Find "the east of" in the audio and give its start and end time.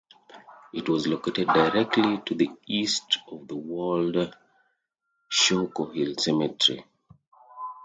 2.33-3.47